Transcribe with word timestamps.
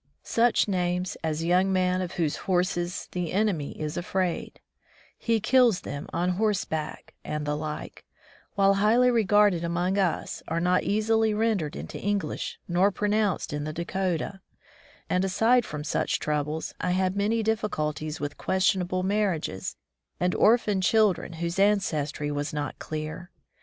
Such 0.23 0.67
names 0.67 1.15
as 1.23 1.43
^' 1.43 1.45
Young 1.45 1.71
Man 1.71 2.01
of 2.01 2.13
whose 2.13 2.35
Horses 2.49 3.07
the 3.11 3.31
Enemy 3.31 3.79
is 3.79 3.97
Afraid", 3.97 4.59
"He 5.15 5.39
Kills 5.39 5.81
them 5.81 6.07
on 6.11 6.29
Horseback", 6.29 7.13
and 7.23 7.45
the 7.45 7.55
like, 7.55 8.03
while 8.55 8.73
highly 8.73 9.11
regarded 9.11 9.63
among 9.63 9.99
us, 9.99 10.41
are 10.47 10.59
not 10.59 10.81
easUy 10.81 11.37
rendered 11.37 11.75
into 11.75 11.99
English 11.99 12.59
nor 12.67 12.89
pronounced 12.89 13.53
in 13.53 13.63
the 13.63 13.73
Dakota, 13.73 14.41
and 15.07 15.23
aside 15.23 15.65
from 15.67 15.83
such 15.83 16.17
troubles, 16.17 16.73
I 16.79 16.89
had 16.97 17.15
many 17.15 17.43
difficulties 17.43 18.19
with 18.19 18.39
questionable 18.39 19.03
marriages 19.03 19.75
and 20.19 20.33
orphaned 20.33 20.81
children 20.81 21.33
whose 21.33 21.59
ancestry 21.59 22.31
was 22.31 22.51
not 22.51 22.79
clear. 22.79 23.29